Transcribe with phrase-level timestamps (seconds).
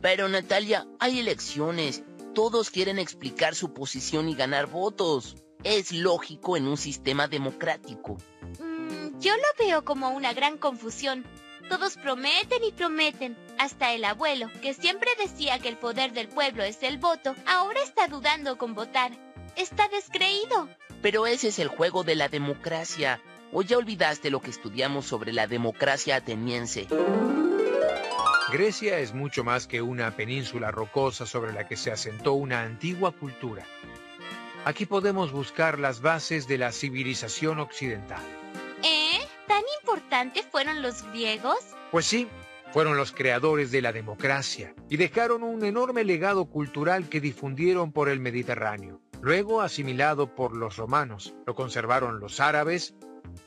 [0.00, 2.04] Pero Natalia, hay elecciones.
[2.34, 5.36] Todos quieren explicar su posición y ganar votos.
[5.64, 8.16] Es lógico en un sistema democrático.
[8.60, 11.24] Mm, yo lo veo como una gran confusión.
[11.68, 13.36] Todos prometen y prometen.
[13.58, 17.82] Hasta el abuelo, que siempre decía que el poder del pueblo es el voto, ahora
[17.82, 19.12] está dudando con votar.
[19.56, 20.68] Está descreído.
[21.02, 23.20] Pero ese es el juego de la democracia.
[23.52, 26.86] ¿O ya olvidaste lo que estudiamos sobre la democracia ateniense?
[28.52, 33.12] Grecia es mucho más que una península rocosa sobre la que se asentó una antigua
[33.12, 33.64] cultura.
[34.64, 38.22] Aquí podemos buscar las bases de la civilización occidental.
[38.82, 39.20] ¿Eh?
[39.46, 41.58] ¿Tan importantes fueron los griegos?
[41.90, 42.28] Pues sí,
[42.72, 48.08] fueron los creadores de la democracia y dejaron un enorme legado cultural que difundieron por
[48.08, 49.00] el Mediterráneo.
[49.20, 52.94] Luego asimilado por los romanos, lo conservaron los árabes,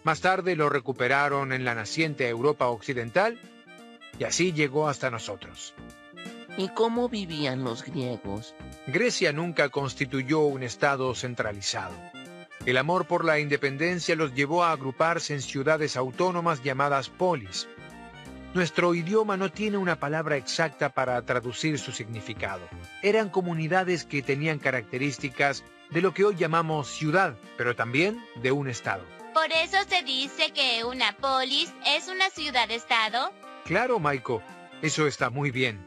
[0.03, 3.39] más tarde lo recuperaron en la naciente Europa occidental
[4.17, 5.73] y así llegó hasta nosotros.
[6.57, 8.55] ¿Y cómo vivían los griegos?
[8.87, 11.95] Grecia nunca constituyó un estado centralizado.
[12.65, 17.67] El amor por la independencia los llevó a agruparse en ciudades autónomas llamadas polis.
[18.53, 22.61] Nuestro idioma no tiene una palabra exacta para traducir su significado.
[23.01, 28.67] Eran comunidades que tenían características de lo que hoy llamamos ciudad, pero también de un
[28.67, 29.03] estado.
[29.41, 33.33] ¿Por eso se dice que una polis es una ciudad-estado?
[33.65, 34.43] Claro, Maiko,
[34.83, 35.83] eso está muy bien.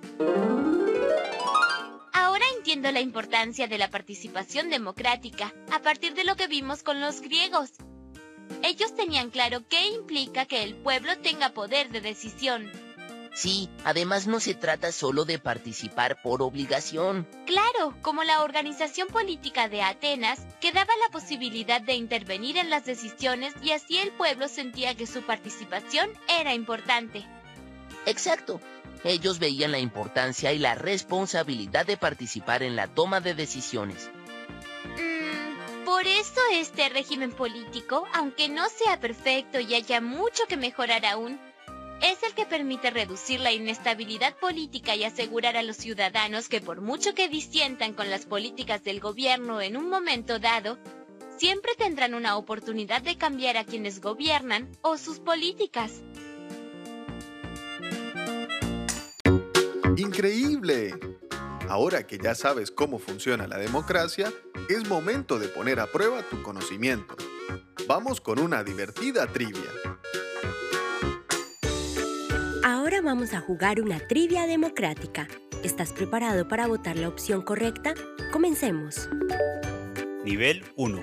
[2.13, 7.01] Ahora entiendo la importancia de la participación democrática a partir de lo que vimos con
[7.01, 7.71] los griegos.
[8.65, 12.73] Ellos tenían claro qué implica que el pueblo tenga poder de decisión.
[13.35, 17.27] Sí, además no se trata solo de participar por obligación.
[17.47, 22.85] Claro, como la organización política de Atenas, que daba la posibilidad de intervenir en las
[22.85, 27.27] decisiones y así el pueblo sentía que su participación era importante.
[28.07, 28.61] Exacto.
[29.03, 34.11] Ellos veían la importancia y la responsabilidad de participar en la toma de decisiones.
[34.97, 41.05] Mm, por eso este régimen político, aunque no sea perfecto y haya mucho que mejorar
[41.05, 41.39] aún,
[42.03, 46.81] es el que permite reducir la inestabilidad política y asegurar a los ciudadanos que por
[46.81, 50.79] mucho que disientan con las políticas del gobierno en un momento dado,
[51.37, 56.03] siempre tendrán una oportunidad de cambiar a quienes gobiernan o sus políticas.
[59.97, 60.95] ¡Increíble!
[61.69, 64.33] Ahora que ya sabes cómo funciona la democracia,
[64.69, 67.17] es momento de poner a prueba tu conocimiento.
[67.87, 69.71] Vamos con una divertida trivia.
[73.05, 75.29] Vamos a jugar una trivia democrática.
[75.63, 77.95] ¿Estás preparado para votar la opción correcta?
[78.33, 79.09] Comencemos.
[80.25, 81.03] Nivel 1.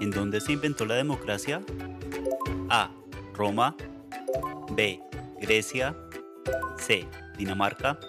[0.00, 1.62] ¿En dónde se inventó la democracia?
[2.70, 2.90] A.
[3.34, 3.76] Roma.
[4.72, 5.00] B.
[5.40, 5.94] Grecia.
[6.78, 7.06] C.
[7.36, 8.00] Dinamarca.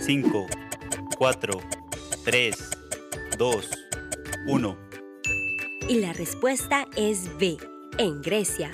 [0.00, 0.46] 5,
[1.18, 1.60] 4,
[2.24, 2.70] 3,
[3.36, 3.70] 2,
[4.46, 4.78] 1.
[5.88, 7.58] Y la respuesta es B,
[7.98, 8.70] en Grecia.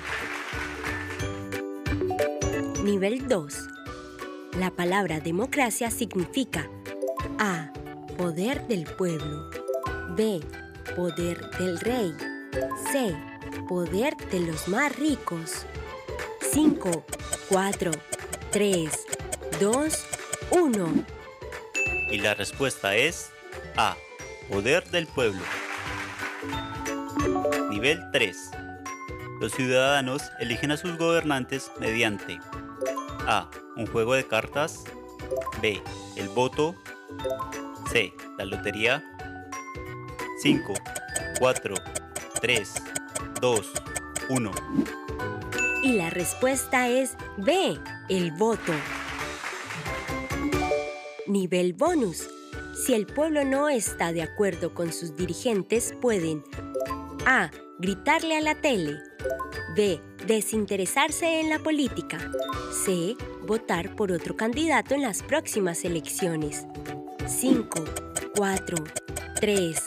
[2.87, 3.53] Nivel 2.
[4.59, 6.69] La palabra democracia significa
[7.37, 7.69] A.
[8.17, 9.49] Poder del pueblo.
[10.15, 10.39] B.
[10.95, 12.15] Poder del rey.
[12.89, 13.13] C.
[13.67, 15.65] Poder de los más ricos.
[16.53, 17.05] 5,
[17.49, 17.91] 4,
[18.51, 19.05] 3,
[19.59, 20.05] 2,
[20.51, 21.05] 1.
[22.09, 23.31] Y la respuesta es
[23.75, 23.97] A.
[24.47, 25.41] Poder del pueblo.
[27.69, 28.37] Nivel 3.
[29.41, 32.39] Los ciudadanos eligen a sus gobernantes mediante
[33.27, 33.49] A.
[33.75, 34.83] Un juego de cartas.
[35.61, 35.81] B.
[36.15, 36.75] El voto.
[37.91, 38.13] C.
[38.37, 39.03] La lotería.
[40.39, 40.73] 5,
[41.39, 41.75] 4,
[42.41, 42.73] 3,
[43.41, 43.71] 2,
[44.29, 44.51] 1.
[45.83, 47.79] Y la respuesta es B,
[48.09, 48.73] el voto.
[51.25, 52.27] Nivel bonus.
[52.85, 56.43] Si el pueblo no está de acuerdo con sus dirigentes, pueden
[57.25, 57.49] A.
[57.79, 58.97] Gritarle a la tele.
[59.75, 59.99] B.
[60.27, 62.17] Desinteresarse en la política.
[62.83, 63.15] C.
[63.43, 66.65] Votar por otro candidato en las próximas elecciones.
[67.25, 67.85] 5,
[68.35, 68.77] 4,
[69.39, 69.83] 3,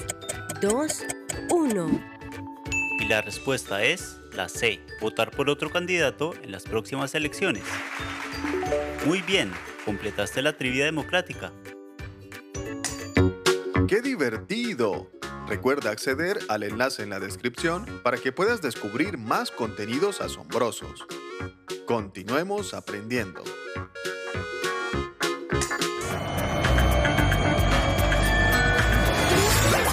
[0.63, 1.05] 2,
[1.51, 2.05] 1.
[3.01, 7.65] Y la respuesta es la C, votar por otro candidato en las próximas elecciones.
[9.05, 9.53] Muy bien,
[9.85, 11.53] completaste la trivia democrática.
[13.87, 15.11] ¡Qué divertido!
[15.51, 21.05] Recuerda acceder al enlace en la descripción para que puedas descubrir más contenidos asombrosos.
[21.87, 23.43] Continuemos aprendiendo.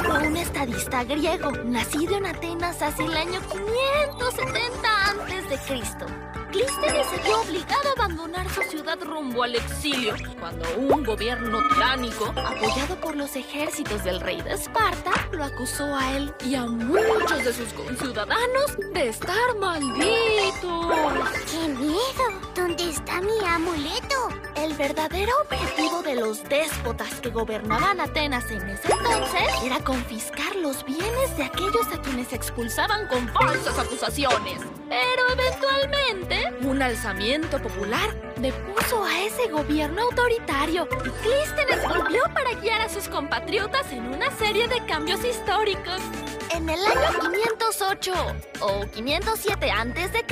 [0.05, 6.36] Fue un estadista griego, nacido en Atenas hacia el año 570 a.C.
[6.51, 12.33] Clístenes se vio obligado a abandonar su ciudad rumbo al exilio, cuando un gobierno tiránico,
[12.37, 17.43] apoyado por los ejércitos del rey de Esparta, lo acusó a él y a muchos
[17.43, 20.85] de sus conciudadanos de estar malditos.
[21.51, 22.41] ¡Qué miedo!
[22.55, 24.26] ¿Dónde está mi amuleto?
[24.57, 30.83] El verdadero objetivo de los déspotas que gobernaban Atenas en ese entonces era confiscar los
[30.83, 34.59] bienes de aquellos a quienes expulsaban con falsas acusaciones.
[34.89, 41.76] Pero eventualmente, un alzamiento popular depuso a ese gobierno autoritario y Clístenes
[42.97, 46.01] sus compatriotas en una serie de cambios históricos.
[46.55, 48.13] En el año 508
[48.61, 50.25] o 507 a.C.,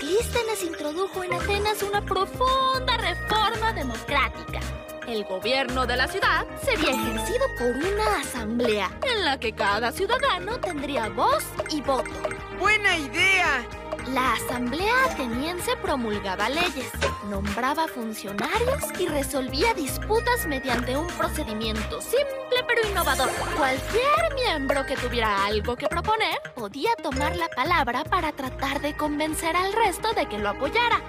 [0.00, 4.60] Clístenes introdujo en Atenas una profunda reforma democrática.
[5.06, 10.58] El gobierno de la ciudad sería ejercido por una asamblea en la que cada ciudadano
[10.58, 12.10] tendría voz y voto.
[12.58, 13.83] ¡Buena idea!
[14.08, 16.92] La asamblea ateniense promulgaba leyes,
[17.30, 23.30] nombraba funcionarios y resolvía disputas mediante un procedimiento simple pero innovador.
[23.56, 29.56] Cualquier miembro que tuviera algo que proponer podía tomar la palabra para tratar de convencer
[29.56, 31.00] al resto de que lo apoyara.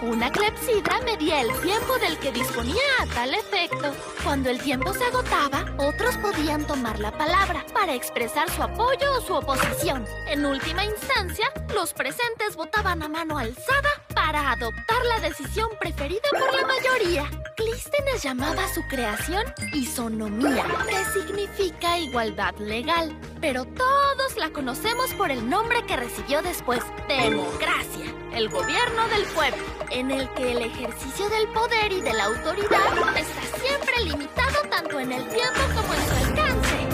[0.00, 3.92] Una clepsidra medía el tiempo del que disponía a tal efecto.
[4.24, 9.20] Cuando el tiempo se agotaba, otros podían tomar la palabra para expresar su apoyo o
[9.20, 10.04] su oposición.
[10.26, 16.54] En última instancia, los presentes votaban a mano alzada para adoptar la decisión preferida por
[16.54, 17.30] la mayoría.
[17.56, 25.48] Clístenes llamaba su creación isonomía, que significa igualdad legal, pero todos la conocemos por el
[25.48, 31.48] nombre que recibió después, democracia, el gobierno del pueblo, en el que el ejercicio del
[31.48, 36.14] poder y de la autoridad está siempre limitado tanto en el tiempo como en su
[36.26, 36.92] alcance.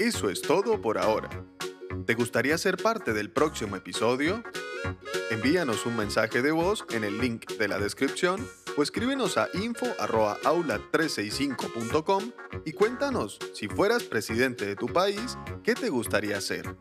[0.00, 1.28] Eso es todo por ahora.
[2.06, 4.42] ¿Te gustaría ser parte del próximo episodio?
[5.30, 8.46] Envíanos un mensaje de voz en el link de la descripción
[8.76, 12.32] o escríbenos a info.aula365.com
[12.64, 16.74] y cuéntanos, si fueras presidente de tu país, ¿qué te gustaría hacer?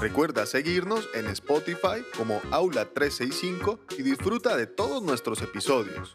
[0.00, 6.14] Recuerda seguirnos en Spotify como Aula365 y disfruta de todos nuestros episodios.